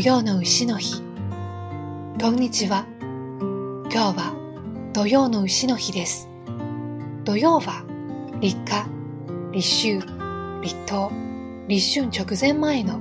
[0.00, 1.02] 曜の牛の日。
[2.20, 2.86] こんにちは。
[3.90, 6.28] 今日は土曜の牛の日です。
[7.24, 7.84] 土曜は
[8.40, 8.86] 立夏、
[9.50, 9.94] 立秋、
[10.62, 11.10] 立冬、
[11.66, 13.00] 立春直前前の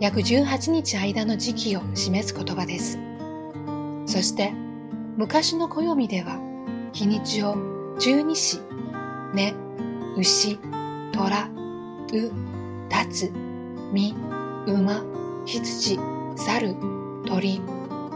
[0.00, 2.98] 約18日間の時期を示す言葉です。
[4.06, 4.52] そして
[5.16, 6.38] 昔の暦では
[6.94, 7.56] 日にちを
[7.98, 8.60] 十二支、
[9.34, 9.54] ね、
[10.16, 10.58] 牛、
[11.12, 12.32] 虎、う、
[12.88, 13.32] 立つ、
[13.92, 14.14] み、
[14.66, 15.02] 馬、
[15.44, 15.98] 羊、
[16.38, 16.76] 猿、
[17.26, 17.60] 鳥、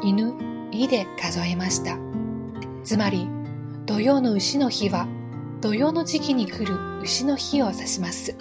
[0.03, 0.35] 犬、
[0.71, 1.99] いで数えました。
[2.85, 3.29] つまり、
[3.85, 5.09] 土曜の牛の日は、
[5.61, 8.37] 土曜の時期に来る牛の日を指します。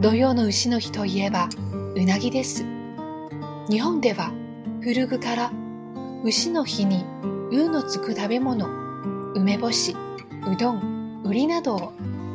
[0.00, 1.48] 土曜の牛の日といえば、
[1.94, 2.64] うなぎです。
[3.68, 4.32] 日本では、
[4.80, 5.52] 古くから
[6.24, 7.04] 牛の日に、
[7.50, 8.66] うのつく食べ物、
[9.34, 9.94] 梅干し、
[10.50, 11.92] うどん、うりなどを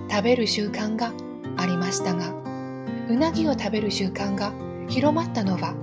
[0.09, 1.11] 食べる習慣が
[1.57, 2.31] ありましたが、
[3.09, 4.53] うなぎを食べる習慣が
[4.89, 5.73] 広まったのは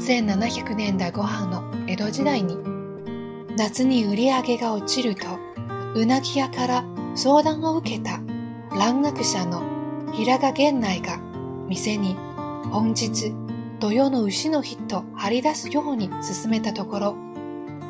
[0.00, 2.58] 1700年代後半の江戸時代に
[3.56, 5.26] 夏に売り上げが落ちると
[5.94, 6.84] うなぎ屋から
[7.14, 8.20] 相談を受けた
[8.76, 9.62] 蘭学者の
[10.12, 11.18] 平賀源内が
[11.68, 12.16] 店に
[12.70, 13.34] 本日
[13.78, 17.16] 土曜の牛の日と張り出すように進めたところ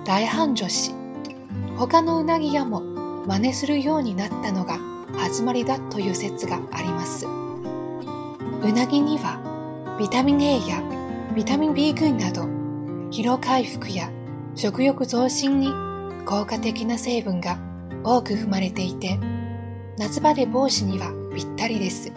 [0.04, 0.94] 大繁盛し
[1.76, 2.80] 他のうなぎ屋も
[3.26, 4.78] 真似するようになったのが
[5.16, 7.26] 始まりだという説があります。
[7.26, 9.43] うなぎには
[9.98, 10.82] ビタミン A や
[11.36, 12.42] ビタミン B 群など
[13.10, 14.10] 疲労回復や
[14.56, 15.68] 食欲増進に
[16.26, 17.58] 効果的な成分が
[18.02, 19.18] 多く含まれていて
[19.96, 22.12] 夏バテ防止にはぴったりです。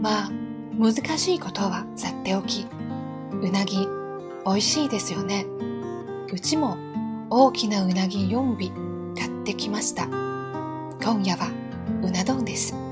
[0.00, 0.30] まあ、
[0.78, 2.66] 難しいことはさっておき、
[3.42, 3.86] うなぎ
[4.46, 5.44] 美味しいですよね。
[6.32, 6.78] うちも
[7.28, 10.06] 大きなうなぎ4尾買ってきました。
[10.06, 11.50] 今夜は
[12.02, 12.89] うな丼です。